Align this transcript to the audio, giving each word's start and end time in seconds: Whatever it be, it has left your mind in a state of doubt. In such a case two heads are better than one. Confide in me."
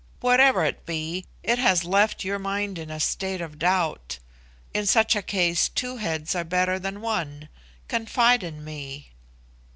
Whatever 0.19 0.65
it 0.65 0.83
be, 0.87 1.27
it 1.43 1.59
has 1.59 1.85
left 1.85 2.23
your 2.25 2.39
mind 2.39 2.79
in 2.79 2.89
a 2.89 2.99
state 2.99 3.39
of 3.39 3.59
doubt. 3.59 4.17
In 4.73 4.87
such 4.87 5.15
a 5.15 5.21
case 5.21 5.69
two 5.69 5.97
heads 5.97 6.33
are 6.33 6.43
better 6.43 6.79
than 6.79 7.01
one. 7.01 7.49
Confide 7.87 8.41
in 8.41 8.63
me." 8.63 9.11